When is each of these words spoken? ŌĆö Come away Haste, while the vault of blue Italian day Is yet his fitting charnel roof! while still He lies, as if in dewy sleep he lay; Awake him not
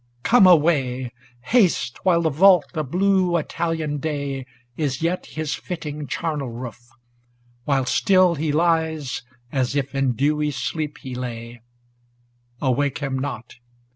ŌĆö 0.01 0.23
Come 0.23 0.47
away 0.47 1.11
Haste, 1.41 1.99
while 2.03 2.23
the 2.23 2.31
vault 2.31 2.65
of 2.73 2.89
blue 2.89 3.37
Italian 3.37 3.99
day 3.99 4.47
Is 4.75 5.03
yet 5.03 5.27
his 5.27 5.53
fitting 5.53 6.07
charnel 6.07 6.49
roof! 6.49 6.89
while 7.65 7.85
still 7.85 8.33
He 8.33 8.51
lies, 8.51 9.21
as 9.51 9.75
if 9.75 9.93
in 9.93 10.13
dewy 10.13 10.49
sleep 10.49 10.97
he 11.03 11.13
lay; 11.13 11.61
Awake 12.59 12.97
him 12.97 13.19
not 13.19 13.57